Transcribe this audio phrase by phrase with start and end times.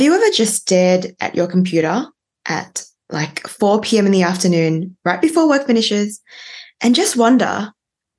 [0.00, 2.06] Have you ever just stared at your computer
[2.46, 4.06] at like 4 p.m.
[4.06, 6.22] in the afternoon, right before work finishes,
[6.80, 7.70] and just wonder,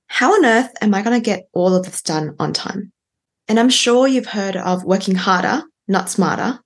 [0.06, 2.92] how on earth am I going to get all of this done on time?
[3.48, 6.60] And I'm sure you've heard of working harder, not smarter.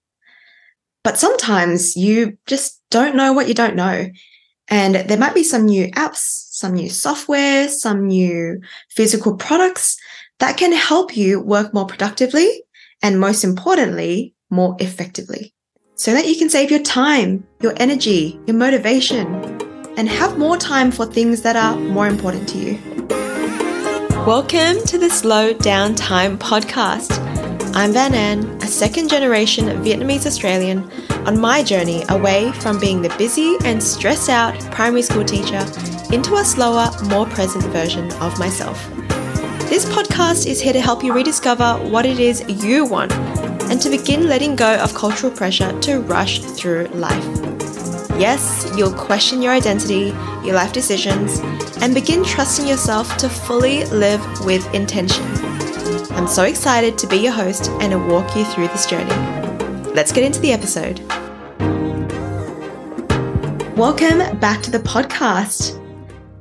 [1.02, 4.10] But sometimes you just don't know what you don't know.
[4.68, 8.60] And there might be some new apps, some new software, some new
[8.90, 9.98] physical products
[10.40, 12.64] that can help you work more productively
[13.02, 15.54] and most importantly, more effectively
[15.96, 19.28] so that you can save your time, your energy, your motivation,
[19.98, 22.80] and have more time for things that are more important to you.
[24.26, 27.20] Welcome to the Slow Down Time podcast.
[27.76, 30.90] I'm Van An, a second generation Vietnamese Australian
[31.28, 35.66] on my journey away from being the busy and stressed out primary school teacher
[36.12, 38.90] into a slower, more present version of myself.
[39.70, 43.12] This podcast is here to help you rediscover what it is you want
[43.76, 47.26] and to begin letting go of cultural pressure to rush through life.
[48.18, 50.14] Yes, you'll question your identity,
[50.46, 51.42] your life decisions,
[51.82, 55.26] and begin trusting yourself to fully live with intention.
[56.16, 59.12] I'm so excited to be your host and to walk you through this journey.
[59.92, 61.02] Let's get into the episode.
[63.76, 65.78] Welcome back to the podcast.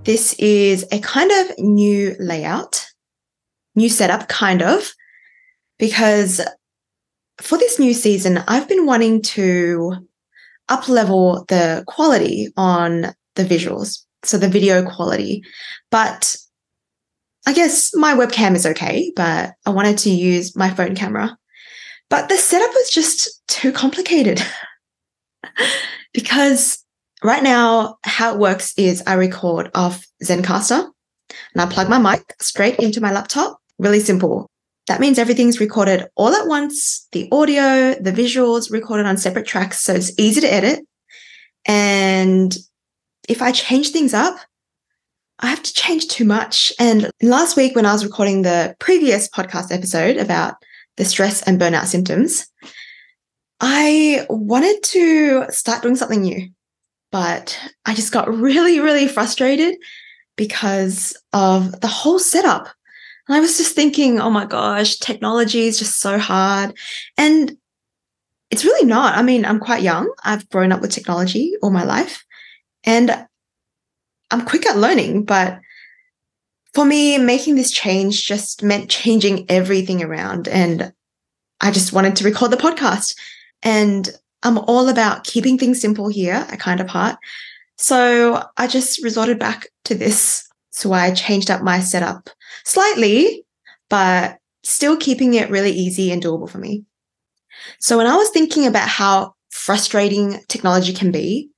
[0.04, 2.86] This is a kind of new layout,
[3.74, 4.92] new setup, kind of,
[5.80, 6.40] because
[7.40, 10.08] for this new season, I've been wanting to
[10.68, 15.42] up level the quality on the visuals, so the video quality.
[15.90, 16.36] But
[17.46, 21.36] I guess my webcam is okay, but I wanted to use my phone camera.
[22.08, 24.42] But the setup was just too complicated
[26.14, 26.82] because
[27.22, 30.88] right now, how it works is I record off Zencastr
[31.54, 33.58] and I plug my mic straight into my laptop.
[33.78, 34.50] Really simple.
[34.86, 37.08] That means everything's recorded all at once.
[37.12, 39.80] The audio, the visuals recorded on separate tracks.
[39.80, 40.80] So it's easy to edit.
[41.66, 42.54] And
[43.28, 44.36] if I change things up,
[45.40, 46.72] I have to change too much.
[46.78, 50.54] And last week, when I was recording the previous podcast episode about
[50.96, 52.46] the stress and burnout symptoms,
[53.60, 56.50] I wanted to start doing something new,
[57.10, 59.76] but I just got really, really frustrated
[60.36, 62.68] because of the whole setup.
[63.28, 66.76] And I was just thinking, oh my gosh, technology is just so hard.
[67.16, 67.56] And
[68.50, 69.16] it's really not.
[69.16, 70.12] I mean, I'm quite young.
[70.24, 72.24] I've grown up with technology all my life
[72.84, 73.26] and
[74.30, 75.58] I'm quick at learning, but
[76.74, 80.48] for me, making this change just meant changing everything around.
[80.48, 80.92] And
[81.60, 83.16] I just wanted to record the podcast.
[83.62, 84.10] And
[84.42, 87.16] I'm all about keeping things simple here at Kind of Heart.
[87.78, 90.48] So I just resorted back to this.
[90.74, 92.28] So I changed up my setup
[92.64, 93.46] slightly,
[93.88, 96.84] but still keeping it really easy and doable for me.
[97.78, 101.48] So when I was thinking about how frustrating technology can be,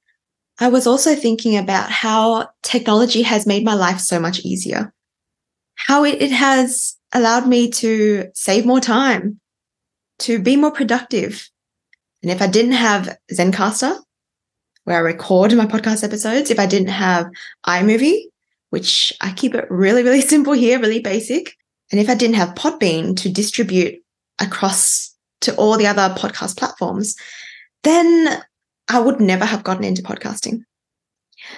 [0.58, 4.92] I was also thinking about how technology has made my life so much easier,
[5.76, 9.40] how it, has allowed me to save more time,
[10.20, 11.48] to be more productive.
[12.22, 13.98] And if I didn't have Zencastr,
[14.84, 17.26] where I record my podcast episodes, if I didn't have
[17.66, 18.24] iMovie,
[18.76, 21.56] which I keep it really, really simple here, really basic.
[21.90, 24.02] And if I didn't have Podbean to distribute
[24.38, 27.16] across to all the other podcast platforms,
[27.84, 28.42] then
[28.88, 30.60] I would never have gotten into podcasting.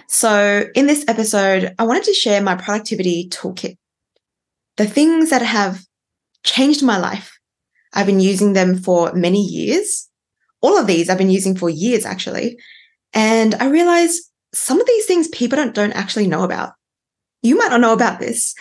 [0.06, 3.76] So, in this episode, I wanted to share my productivity toolkit.
[4.76, 5.84] The things that have
[6.44, 7.36] changed my life.
[7.94, 10.08] I've been using them for many years.
[10.60, 12.58] All of these I've been using for years, actually.
[13.12, 14.22] And I realized
[14.54, 16.74] some of these things people don't, don't actually know about
[17.42, 18.54] you might not know about this.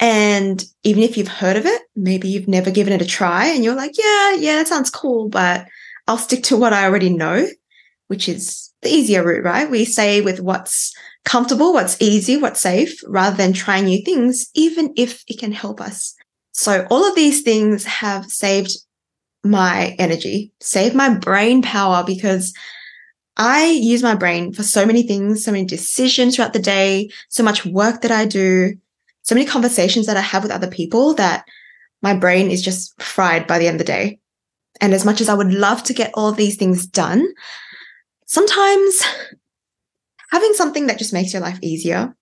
[0.00, 3.64] And even if you've heard of it, maybe you've never given it a try and
[3.64, 5.66] you're like, yeah, yeah, that sounds cool, but
[6.06, 7.46] I'll stick to what I already know,
[8.08, 9.70] which is the easier route, right?
[9.70, 10.92] We stay with what's
[11.24, 15.80] comfortable, what's easy, what's safe, rather than trying new things, even if it can help
[15.80, 16.14] us.
[16.52, 18.76] So all of these things have saved
[19.42, 22.52] my energy, saved my brain power because
[23.36, 27.42] I use my brain for so many things, so many decisions throughout the day, so
[27.42, 28.76] much work that I do,
[29.22, 31.44] so many conversations that I have with other people that
[32.02, 34.20] my brain is just fried by the end of the day.
[34.80, 37.26] And as much as I would love to get all these things done,
[38.26, 39.02] sometimes
[40.30, 42.14] having something that just makes your life easier,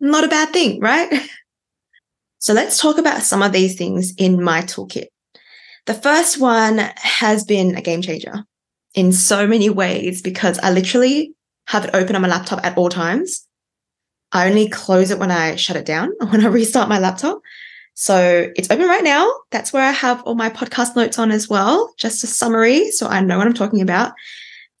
[0.00, 1.28] not a bad thing, right?
[2.42, 5.08] So let's talk about some of these things in my toolkit.
[5.84, 8.46] The first one has been a game changer
[8.94, 11.34] in so many ways because I literally
[11.66, 13.46] have it open on my laptop at all times.
[14.32, 17.40] I only close it when I shut it down, when I restart my laptop.
[17.94, 19.30] So it's open right now.
[19.50, 23.06] That's where I have all my podcast notes on as well, just a summary so
[23.06, 24.12] I know what I'm talking about.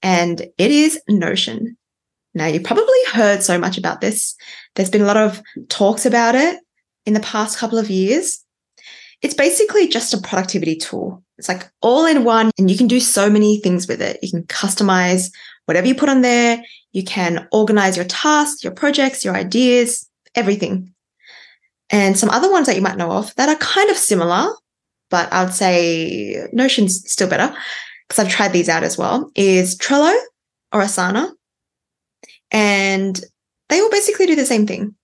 [0.02, 1.76] And it is Notion.
[2.32, 4.36] Now, you probably heard so much about this.
[4.74, 6.60] There's been a lot of talks about it
[7.04, 8.44] in the past couple of years.
[9.22, 11.22] It's basically just a productivity tool.
[11.36, 14.18] It's like all in one, and you can do so many things with it.
[14.22, 15.30] You can customize
[15.66, 16.62] whatever you put on there.
[16.92, 20.92] You can organize your tasks, your projects, your ideas, everything.
[21.90, 24.54] And some other ones that you might know of that are kind of similar,
[25.10, 27.54] but I would say Notion's still better
[28.08, 30.14] because I've tried these out as well, is Trello
[30.72, 31.30] or Asana.
[32.50, 33.20] And
[33.68, 34.94] they all basically do the same thing.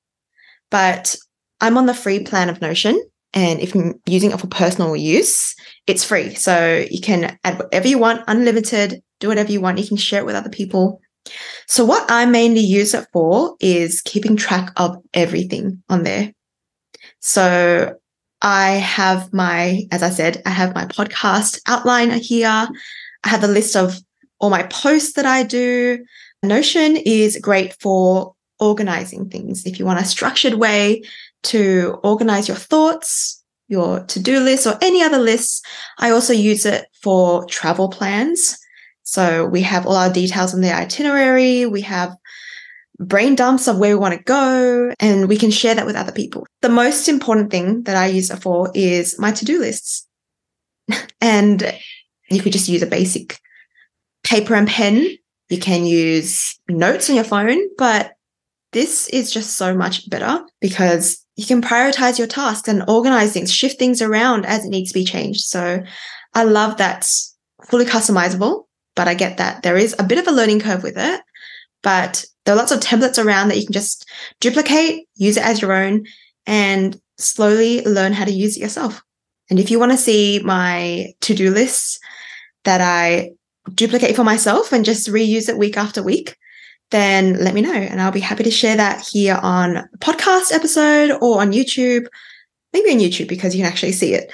[0.71, 1.17] But
[1.61, 3.01] I'm on the free plan of Notion.
[3.37, 5.55] And if I'm using it for personal use,
[5.87, 6.35] it's free.
[6.35, 9.79] So you can add whatever you want, unlimited, do whatever you want.
[9.79, 11.03] You can share it with other people.
[11.69, 16.33] So what I mainly use it for is keeping track of everything on there.
[17.21, 17.95] So
[18.41, 22.69] I have my, as I said, I have my podcast outline here.
[23.25, 23.99] I have a list of
[24.39, 26.03] all my posts that I do.
[26.43, 29.67] Notion is great for organizing things.
[29.67, 31.03] If you want a structured way
[31.47, 35.63] to organize your thoughts, your to do list, or any other lists,
[35.99, 38.59] I also use it for travel plans.
[39.03, 41.67] So we have all our details on the itinerary.
[41.67, 42.17] We have
[42.99, 46.13] brain dumps of where we want to go, and we can share that with other
[46.13, 46.47] people.
[46.63, 50.07] The most important thing that I use it for is my to do lists.
[51.21, 51.75] and
[52.31, 53.39] you could just use a basic
[54.25, 55.17] paper and pen.
[55.49, 58.13] You can use notes on your phone, but
[58.73, 63.53] this is just so much better because you can prioritize your tasks and organize things,
[63.53, 65.43] shift things around as it needs to be changed.
[65.43, 65.83] So
[66.35, 67.09] I love that
[67.65, 70.97] fully customizable, but I get that there is a bit of a learning curve with
[70.97, 71.21] it.
[71.83, 74.09] But there are lots of templates around that you can just
[74.41, 76.07] duplicate, use it as your own,
[76.47, 79.03] and slowly learn how to use it yourself.
[79.51, 82.01] And if you want to see my to do lists
[82.65, 83.33] that I
[83.73, 86.37] duplicate for myself and just reuse it week after week,
[86.91, 87.73] then let me know.
[87.73, 92.07] And I'll be happy to share that here on podcast episode or on YouTube,
[92.73, 94.31] maybe on YouTube because you can actually see it.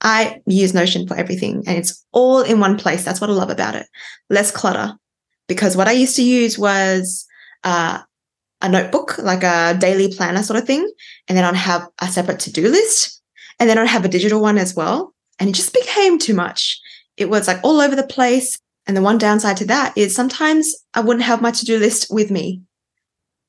[0.00, 3.04] I use Notion for everything and it's all in one place.
[3.04, 3.86] That's what I love about it.
[4.30, 4.94] Less clutter.
[5.48, 7.26] Because what I used to use was
[7.64, 8.00] uh,
[8.60, 10.88] a notebook, like a daily planner sort of thing.
[11.26, 13.20] And then I'd have a separate to do list.
[13.58, 15.14] And then I'd have a digital one as well.
[15.40, 16.80] And it just became too much.
[17.16, 18.58] It was like all over the place.
[18.88, 22.06] And the one downside to that is sometimes I wouldn't have my to do list
[22.10, 22.62] with me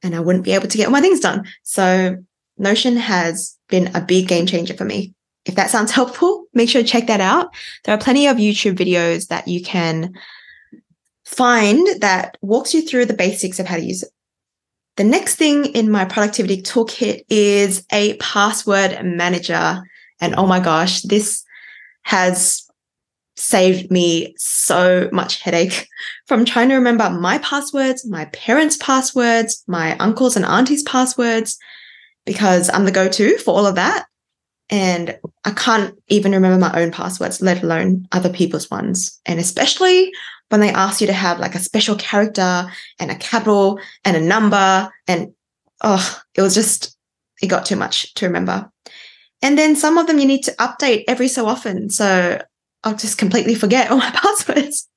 [0.04, 1.48] and I wouldn't be able to get my things done.
[1.64, 2.18] So
[2.58, 5.16] Notion has been a big game changer for me.
[5.46, 7.56] If that sounds helpful, make sure to check that out.
[7.86, 10.14] There are plenty of YouTube videos that you can
[11.26, 14.10] find that walks you through the basics of how to use it.
[14.98, 19.82] The next thing in my productivity toolkit is a password manager.
[20.20, 21.46] And oh my gosh, this
[22.02, 22.69] has
[23.40, 25.88] saved me so much headache
[26.28, 31.58] from trying to remember my passwords, my parents' passwords, my uncles and aunties' passwords,
[32.26, 34.06] because I'm the go to for all of that.
[34.70, 39.20] And I can't even remember my own passwords, let alone other people's ones.
[39.26, 40.12] And especially
[40.50, 42.70] when they ask you to have like a special character
[43.00, 44.92] and a capital and a number.
[45.08, 45.34] And
[45.82, 46.96] oh, it was just,
[47.42, 48.70] it got too much to remember.
[49.42, 51.90] And then some of them you need to update every so often.
[51.90, 52.40] So
[52.84, 54.88] I'll just completely forget all my passwords.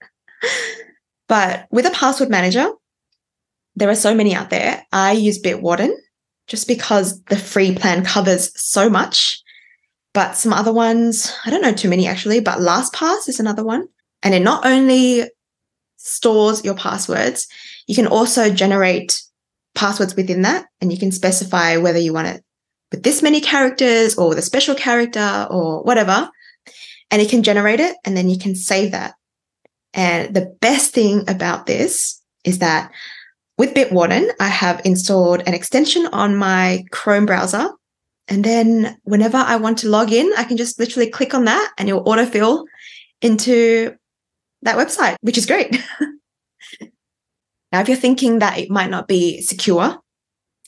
[1.29, 2.71] but with a password manager,
[3.75, 4.85] there are so many out there.
[4.93, 5.95] I use Bitwarden
[6.47, 9.43] just because the free plan covers so much.
[10.15, 13.89] But some other ones, I don't know too many actually, but LastPass is another one.
[14.23, 15.25] And it not only
[15.97, 17.49] stores your passwords,
[17.87, 19.23] you can also generate
[19.75, 22.45] passwords within that and you can specify whether you want it
[22.91, 26.29] with this many characters or with a special character or whatever.
[27.13, 29.15] And it can generate it and then you can save that.
[29.95, 32.91] And the best thing about this is that
[33.59, 37.69] with Bitwarden, I have installed an extension on my Chrome browser.
[38.29, 41.73] And then whenever I want to log in, I can just literally click on that
[41.77, 42.65] and it will autofill
[43.21, 43.95] into
[44.63, 45.73] that website, which is great.
[47.73, 49.99] now, if you're thinking that it might not be secure,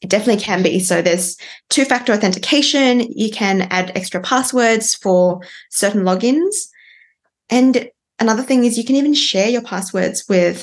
[0.04, 0.80] it definitely can be.
[0.80, 1.38] So there's
[1.70, 3.00] two factor authentication.
[3.00, 6.54] You can add extra passwords for certain logins.
[7.48, 10.62] And another thing is you can even share your passwords with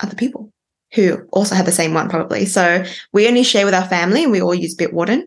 [0.00, 0.52] other people
[0.92, 2.46] who also have the same one, probably.
[2.46, 5.22] So we only share with our family and we all use Bitwarden.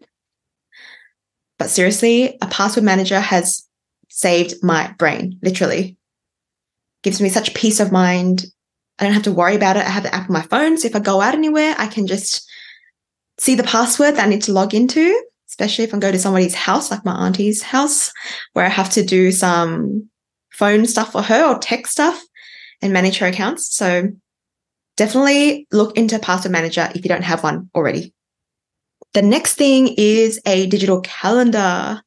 [1.57, 3.65] But seriously, a password manager has
[4.09, 5.95] saved my brain, literally
[7.01, 8.45] gives me such peace of mind.
[8.99, 9.85] I don't have to worry about it.
[9.85, 10.77] I have the app on my phone.
[10.77, 12.45] So if I go out anywhere, I can just
[13.39, 16.55] see the password that I need to log into, especially if I go to somebody's
[16.55, 18.11] house, like my auntie's house,
[18.53, 20.09] where I have to do some
[20.51, 22.21] phone stuff for her or tech stuff
[22.81, 23.75] and manage her accounts.
[23.75, 24.09] So
[24.97, 28.13] definitely look into Password Manager if you don't have one already.
[29.13, 32.01] The next thing is a digital calendar.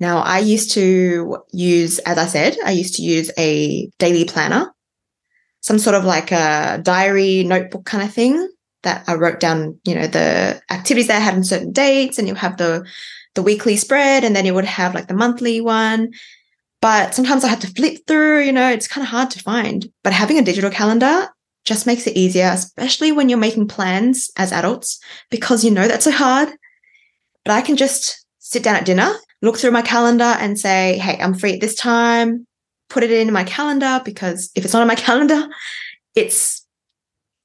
[0.00, 4.72] Now, I used to use, as I said, I used to use a daily planner,
[5.60, 8.48] some sort of like a diary notebook kind of thing
[8.84, 12.28] that I wrote down, you know, the activities that I had on certain dates, and
[12.28, 12.86] you have the
[13.34, 16.12] the weekly spread, and then you would have like the monthly one.
[16.80, 19.90] But sometimes I had to flip through, you know, it's kind of hard to find.
[20.02, 21.28] But having a digital calendar
[21.64, 25.00] just makes it easier, especially when you're making plans as adults,
[25.30, 26.50] because you know that's so hard.
[27.44, 31.18] But I can just sit down at dinner, look through my calendar and say, hey,
[31.20, 32.46] I'm free at this time,
[32.90, 35.48] put it in my calendar because if it's not on my calendar,
[36.14, 36.63] it's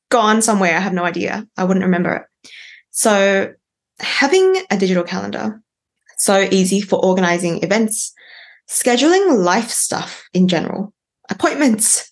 [0.09, 0.75] gone somewhere.
[0.75, 1.47] I have no idea.
[1.57, 2.49] I wouldn't remember it.
[2.91, 3.53] So
[3.99, 5.61] having a digital calendar,
[6.17, 8.13] so easy for organizing events,
[8.67, 10.93] scheduling life stuff in general,
[11.29, 12.11] appointments,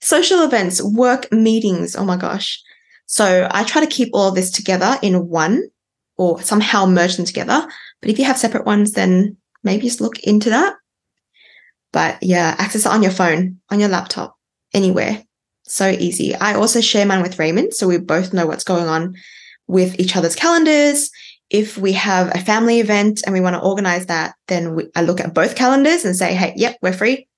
[0.00, 1.96] social events, work meetings.
[1.96, 2.62] Oh my gosh.
[3.06, 5.68] So I try to keep all of this together in one
[6.16, 7.66] or somehow merge them together.
[8.00, 10.74] But if you have separate ones, then maybe just look into that.
[11.92, 14.36] But yeah, access it on your phone, on your laptop,
[14.72, 15.24] anywhere.
[15.70, 16.34] So easy.
[16.34, 17.74] I also share mine with Raymond.
[17.74, 19.14] So we both know what's going on
[19.68, 21.12] with each other's calendars.
[21.48, 25.02] If we have a family event and we want to organize that, then we, I
[25.02, 27.28] look at both calendars and say, hey, yep, we're free.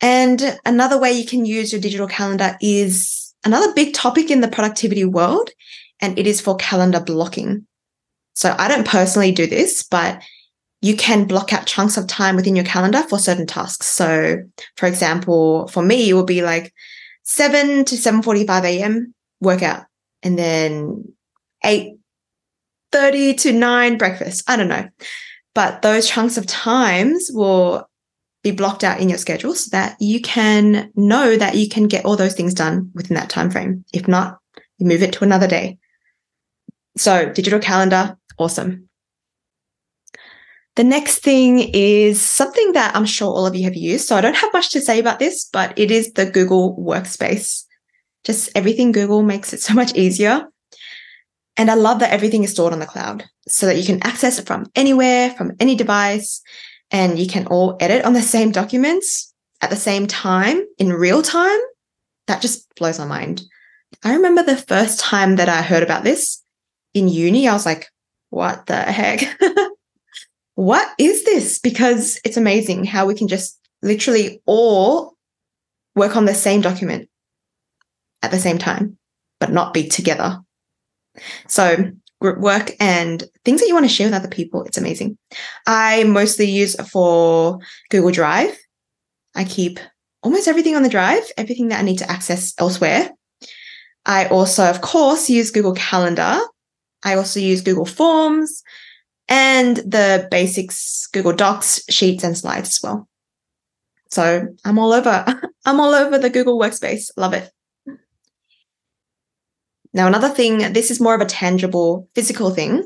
[0.00, 4.48] And another way you can use your digital calendar is another big topic in the
[4.48, 5.50] productivity world,
[6.00, 7.66] and it is for calendar blocking.
[8.34, 10.22] So I don't personally do this, but
[10.86, 13.88] you can block out chunks of time within your calendar for certain tasks.
[13.88, 14.38] So,
[14.76, 16.72] for example, for me, it will be like
[17.24, 19.12] 7 to 7:45 a.m.
[19.40, 19.84] workout
[20.22, 21.12] and then
[21.64, 24.48] 8:30 to 9 breakfast.
[24.48, 24.88] I don't know.
[25.56, 27.88] But those chunks of times will
[28.44, 32.04] be blocked out in your schedule so that you can know that you can get
[32.04, 33.84] all those things done within that time frame.
[33.92, 34.38] If not,
[34.78, 35.78] you move it to another day.
[36.96, 38.88] So, digital calendar, awesome.
[40.76, 44.06] The next thing is something that I'm sure all of you have used.
[44.06, 47.64] So I don't have much to say about this, but it is the Google Workspace.
[48.24, 50.46] Just everything Google makes it so much easier.
[51.56, 54.38] And I love that everything is stored on the cloud so that you can access
[54.38, 56.42] it from anywhere, from any device,
[56.90, 61.22] and you can all edit on the same documents at the same time in real
[61.22, 61.58] time.
[62.26, 63.42] That just blows my mind.
[64.04, 66.42] I remember the first time that I heard about this
[66.92, 67.88] in uni, I was like,
[68.28, 69.40] what the heck?
[70.56, 71.58] what is this?
[71.58, 75.14] Because it's amazing how we can just literally all
[75.94, 77.08] work on the same document
[78.22, 78.98] at the same time,
[79.38, 80.40] but not be together.
[81.46, 85.18] So group work and things that you want to share with other people, it's amazing.
[85.66, 87.58] I mostly use for
[87.90, 88.56] Google Drive.
[89.34, 89.78] I keep
[90.22, 93.10] almost everything on the drive, everything that I need to access elsewhere.
[94.06, 96.38] I also, of course, use Google Calendar.
[97.04, 98.62] I also use Google Forms
[99.28, 103.08] and the basics Google Docs, Sheets, and Slides as well.
[104.10, 105.24] So I'm all over.
[105.66, 107.10] I'm all over the Google Workspace.
[107.16, 107.50] Love it.
[109.92, 112.84] Now, another thing, this is more of a tangible physical thing,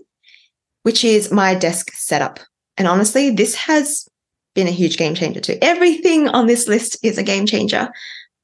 [0.85, 2.39] which is my desk setup.
[2.77, 4.09] And honestly, this has
[4.55, 5.59] been a huge game changer too.
[5.61, 7.91] Everything on this list is a game changer,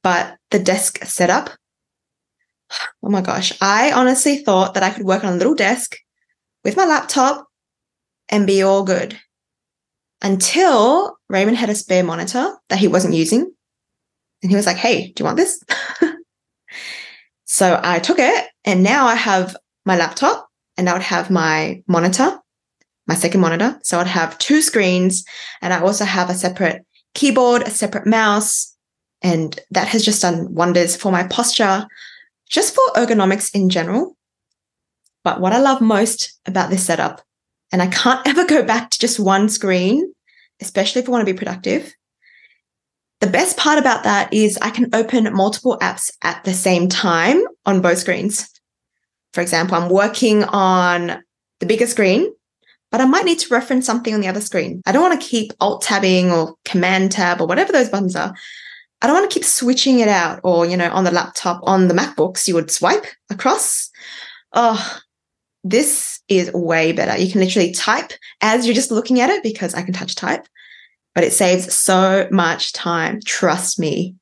[0.03, 1.49] but the desk setup,
[3.03, 5.95] oh my gosh, I honestly thought that I could work on a little desk
[6.63, 7.46] with my laptop
[8.29, 9.17] and be all good
[10.21, 13.51] until Raymond had a spare monitor that he wasn't using.
[14.41, 15.63] And he was like, Hey, do you want this?
[17.45, 19.55] so I took it and now I have
[19.85, 22.39] my laptop and I would have my monitor,
[23.07, 23.79] my second monitor.
[23.83, 25.23] So I'd have two screens
[25.61, 28.75] and I also have a separate keyboard, a separate mouse.
[29.23, 31.87] And that has just done wonders for my posture,
[32.47, 34.15] just for ergonomics in general.
[35.23, 37.23] But what I love most about this setup
[37.71, 40.13] and I can't ever go back to just one screen,
[40.61, 41.93] especially if I want to be productive.
[43.19, 47.43] The best part about that is I can open multiple apps at the same time
[47.65, 48.47] on both screens.
[49.33, 51.23] For example, I'm working on
[51.59, 52.31] the bigger screen,
[52.91, 54.81] but I might need to reference something on the other screen.
[54.85, 58.35] I don't want to keep alt tabbing or command tab or whatever those buttons are.
[59.01, 61.87] I don't want to keep switching it out or, you know, on the laptop, on
[61.87, 63.89] the MacBooks, you would swipe across.
[64.53, 64.99] Oh,
[65.63, 67.19] this is way better.
[67.19, 70.45] You can literally type as you're just looking at it because I can touch type,
[71.15, 73.19] but it saves so much time.
[73.25, 74.15] Trust me.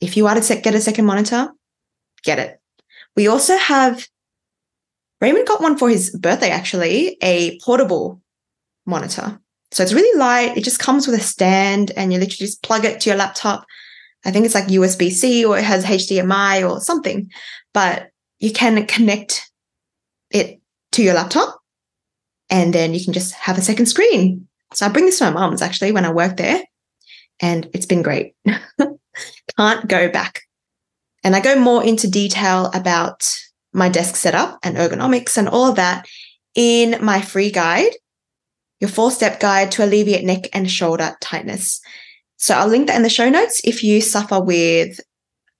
[0.00, 1.50] If you are to get a second monitor,
[2.22, 2.60] get it.
[3.16, 4.06] We also have
[5.20, 8.20] Raymond got one for his birthday, actually, a portable
[8.86, 9.40] monitor.
[9.72, 10.56] So it's really light.
[10.56, 13.66] It just comes with a stand and you literally just plug it to your laptop.
[14.24, 17.30] I think it's like USB C or it has HDMI or something,
[17.74, 19.50] but you can connect
[20.30, 20.60] it
[20.92, 21.60] to your laptop
[22.50, 24.48] and then you can just have a second screen.
[24.74, 26.62] So I bring this to my mom's actually when I work there
[27.40, 28.34] and it's been great.
[29.56, 30.42] Can't go back.
[31.24, 33.28] And I go more into detail about
[33.72, 36.06] my desk setup and ergonomics and all of that
[36.54, 37.92] in my free guide,
[38.80, 41.80] your four step guide to alleviate neck and shoulder tightness.
[42.36, 45.00] So I'll link that in the show notes if you suffer with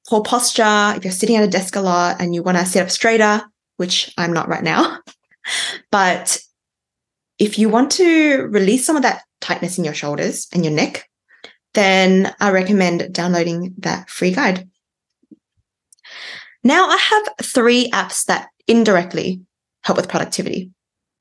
[0.08, 2.82] poor posture, if you're sitting at a desk a lot and you want to sit
[2.82, 3.42] up straighter,
[3.76, 4.98] which I'm not right now.
[5.90, 6.38] but
[7.38, 11.08] if you want to release some of that tightness in your shoulders and your neck,
[11.74, 14.68] then I recommend downloading that free guide.
[16.64, 19.42] Now I have three apps that indirectly
[19.82, 20.70] help with productivity.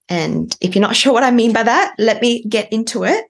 [0.10, 3.26] And if you're not sure what I mean by that, let me get into it.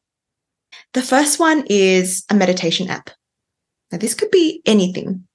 [0.93, 3.09] The first one is a meditation app.
[3.91, 5.27] Now, this could be anything.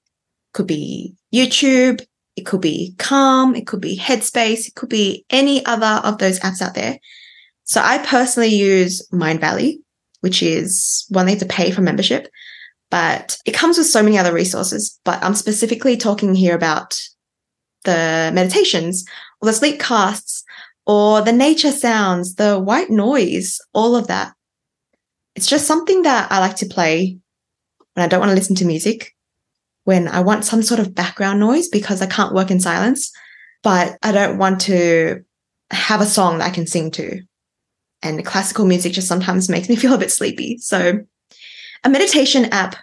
[0.53, 2.05] Could be YouTube,
[2.35, 6.39] it could be Calm, it could be Headspace, it could be any other of those
[6.39, 6.99] apps out there.
[7.65, 9.77] So I personally use Mindvalley,
[10.21, 12.27] which is one they have to pay for membership,
[12.89, 14.99] but it comes with so many other resources.
[15.03, 16.99] But I'm specifically talking here about
[17.83, 19.05] the meditations
[19.41, 20.43] or the sleep casts
[20.85, 24.33] or the nature sounds, the white noise, all of that.
[25.35, 27.17] It's just something that I like to play
[27.93, 29.11] when I don't want to listen to music,
[29.83, 33.11] when I want some sort of background noise because I can't work in silence,
[33.63, 35.23] but I don't want to
[35.71, 37.21] have a song that I can sing to
[38.03, 40.57] and classical music just sometimes makes me feel a bit sleepy.
[40.57, 40.99] So,
[41.83, 42.75] a meditation app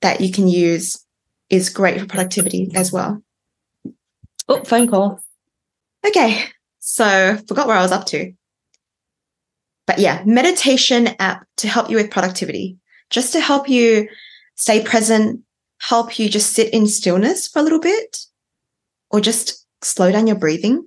[0.00, 1.04] that you can use
[1.50, 3.22] is great for productivity as well.
[4.48, 5.20] Oh, phone call.
[6.06, 6.44] Okay,
[6.78, 8.32] so forgot where I was up to.
[9.86, 12.78] But yeah, meditation app to help you with productivity,
[13.10, 14.08] just to help you
[14.54, 15.40] stay present,
[15.80, 18.18] help you just sit in stillness for a little bit,
[19.10, 20.86] or just slow down your breathing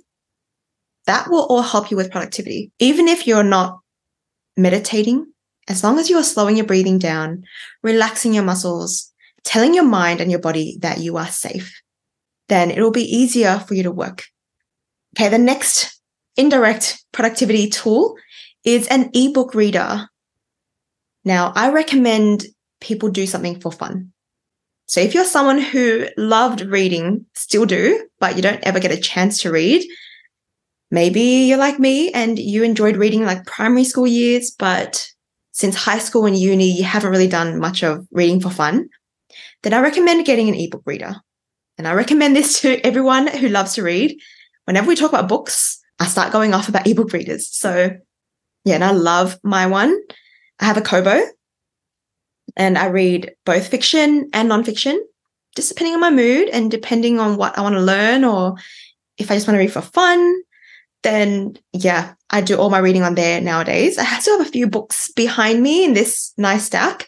[1.08, 2.72] that will all help you with productivity.
[2.80, 3.80] Even if you're not
[4.56, 5.26] meditating,
[5.68, 7.44] as long as you are slowing your breathing down,
[7.82, 9.12] relaxing your muscles,
[9.44, 11.82] telling your mind and your body that you are safe,
[12.50, 14.26] then it will be easier for you to work.
[15.16, 16.00] Okay, the next
[16.38, 18.16] indirect productivity tool
[18.64, 20.08] is an ebook reader.
[21.26, 22.46] Now, I recommend
[22.80, 24.11] people do something for fun.
[24.92, 29.00] So if you're someone who loved reading, still do, but you don't ever get a
[29.00, 29.90] chance to read,
[30.92, 35.08] maybe you're like me and you enjoyed reading like primary school years, but
[35.54, 38.90] since high school and uni, you haven't really done much of reading for fun,
[39.64, 41.16] then I recommend getting an ebook reader.
[41.78, 44.20] And I recommend this to everyone who loves to read.
[44.66, 47.48] Whenever we talk about books, I start going off about ebook readers.
[47.48, 47.92] So,
[48.66, 49.98] yeah, and I love my one.
[50.60, 51.22] I have a Kobo
[52.56, 54.98] and I read both fiction and nonfiction,
[55.56, 58.56] just depending on my mood and depending on what I want to learn or
[59.18, 60.42] if I just want to read for fun
[61.04, 63.98] then yeah, I do all my reading on there nowadays.
[63.98, 67.08] I still have a few books behind me in this nice stack,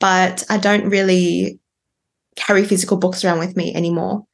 [0.00, 1.58] but I don't really
[2.36, 4.26] carry physical books around with me anymore.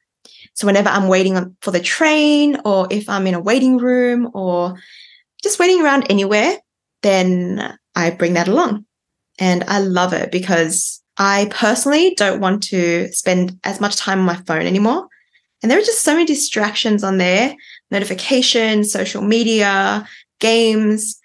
[0.55, 4.75] So whenever I'm waiting for the train or if I'm in a waiting room or
[5.43, 6.57] just waiting around anywhere,
[7.03, 8.85] then I bring that along.
[9.41, 14.27] And I love it because I personally don't want to spend as much time on
[14.27, 15.09] my phone anymore.
[15.63, 17.55] And there are just so many distractions on there
[17.91, 20.07] notifications, social media,
[20.39, 21.21] games,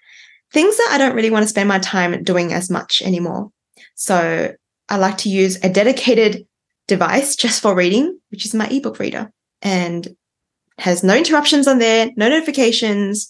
[0.52, 3.50] things that I don't really want to spend my time doing as much anymore.
[3.94, 4.52] So
[4.88, 6.46] I like to use a dedicated
[6.88, 9.30] device just for reading, which is my ebook reader
[9.62, 10.16] and
[10.78, 13.28] has no interruptions on there, no notifications.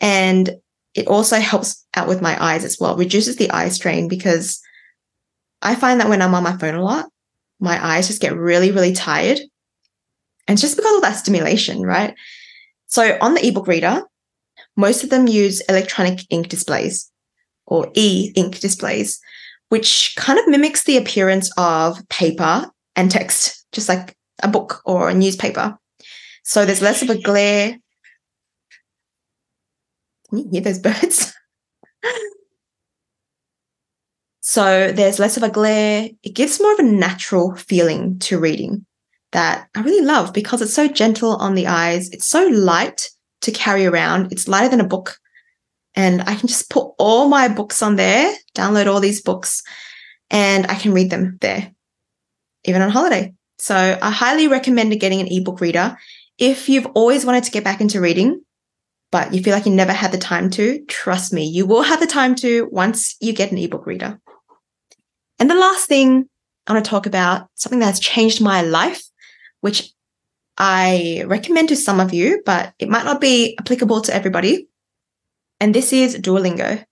[0.00, 0.50] And
[0.94, 4.60] it also helps out with my eyes as well, reduces the eye strain because
[5.62, 7.08] I find that when I'm on my phone a lot,
[7.60, 9.38] my eyes just get really, really tired.
[10.46, 12.14] And it's just because of that stimulation, right?
[12.86, 14.02] So on the ebook reader,
[14.76, 17.10] most of them use electronic ink displays
[17.66, 19.20] or e ink displays,
[19.68, 25.08] which kind of mimics the appearance of paper and text, just like a book or
[25.08, 25.78] a newspaper.
[26.42, 27.78] So there's less of a glare.
[30.52, 31.32] Hear those birds?
[34.40, 36.08] so there's less of a glare.
[36.22, 38.86] It gives more of a natural feeling to reading
[39.32, 42.10] that I really love because it's so gentle on the eyes.
[42.10, 43.08] It's so light
[43.42, 44.32] to carry around.
[44.32, 45.16] It's lighter than a book.
[45.94, 49.62] And I can just put all my books on there, download all these books,
[50.30, 51.70] and I can read them there,
[52.64, 53.34] even on holiday.
[53.58, 55.96] So I highly recommend getting an ebook reader
[56.38, 58.42] If you've always wanted to get back into reading,
[59.12, 62.00] but you feel like you never had the time to, trust me, you will have
[62.00, 64.18] the time to once you get an ebook reader.
[65.38, 66.28] And the last thing
[66.66, 69.02] I want to talk about, something that has changed my life,
[69.60, 69.92] which
[70.56, 74.68] I recommend to some of you, but it might not be applicable to everybody.
[75.60, 76.82] And this is Duolingo,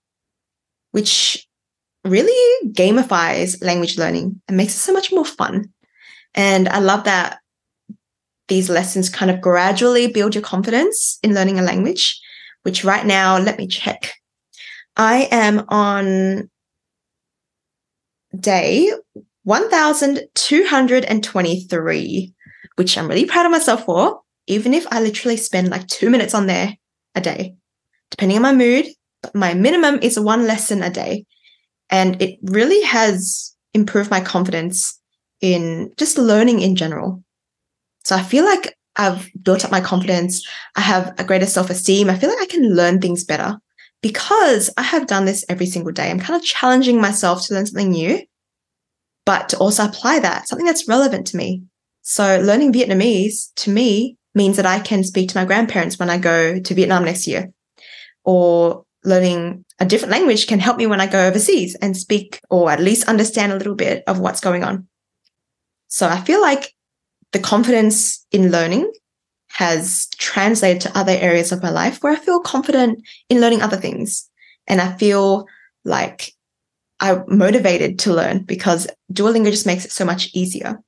[0.91, 1.47] which
[2.05, 5.73] really gamifies language learning and makes it so much more fun.
[6.35, 7.39] And I love that
[8.51, 12.19] these lessons kind of gradually build your confidence in learning a language,
[12.63, 14.11] which right now, let me check.
[14.97, 16.49] I am on
[18.37, 18.91] day
[19.43, 22.33] 1223,
[22.75, 26.33] which I'm really proud of myself for, even if I literally spend like two minutes
[26.33, 26.75] on there
[27.15, 27.55] a day,
[28.09, 28.87] depending on my mood.
[29.23, 31.25] But my minimum is one lesson a day.
[31.89, 34.99] And it really has improved my confidence
[35.39, 37.23] in just learning in general.
[38.03, 40.45] So I feel like I've built up my confidence.
[40.75, 42.09] I have a greater self esteem.
[42.09, 43.57] I feel like I can learn things better
[44.01, 46.09] because I have done this every single day.
[46.09, 48.21] I'm kind of challenging myself to learn something new,
[49.25, 51.63] but to also apply that, something that's relevant to me.
[52.01, 56.17] So learning Vietnamese to me means that I can speak to my grandparents when I
[56.17, 57.51] go to Vietnam next year.
[58.23, 62.71] Or learning a different language can help me when I go overseas and speak or
[62.71, 64.87] at least understand a little bit of what's going on.
[65.87, 66.73] So I feel like
[67.31, 68.91] the confidence in learning
[69.49, 73.77] has translated to other areas of my life where I feel confident in learning other
[73.77, 74.29] things.
[74.67, 75.45] And I feel
[75.83, 76.33] like
[76.99, 80.79] I'm motivated to learn because Duolingo just makes it so much easier.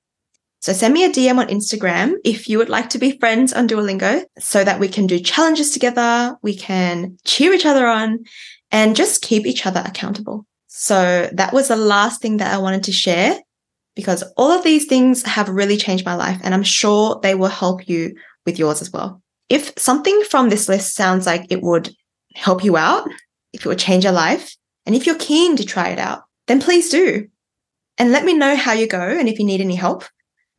[0.62, 3.68] So send me a DM on Instagram if you would like to be friends on
[3.68, 6.38] Duolingo so that we can do challenges together.
[6.42, 8.24] We can cheer each other on
[8.72, 10.46] and just keep each other accountable.
[10.68, 13.40] So that was the last thing that I wanted to share
[13.96, 17.48] because all of these things have really changed my life and I'm sure they will
[17.48, 19.22] help you with yours as well.
[19.50, 21.94] If something from this list sounds like it would
[22.36, 23.08] help you out,
[23.52, 26.60] if it would change your life, and if you're keen to try it out, then
[26.60, 27.28] please do.
[27.98, 30.04] And let me know how you go and if you need any help.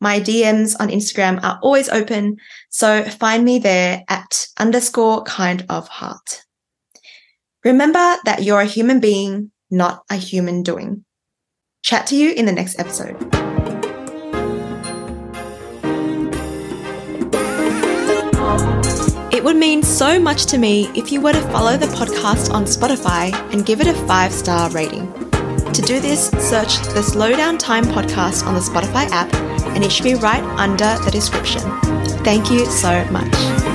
[0.01, 2.37] My DMs on Instagram are always open,
[2.69, 6.43] so find me there at underscore kind of heart.
[7.63, 11.04] Remember that you're a human being, not a human doing.
[11.85, 13.15] Chat to you in the next episode.
[19.31, 22.63] It would mean so much to me if you were to follow the podcast on
[22.63, 25.13] Spotify and give it a five star rating.
[25.73, 29.31] To do this, search the Slowdown Time podcast on the Spotify app,
[29.75, 31.61] and it should be right under the description.
[32.23, 33.74] Thank you so much.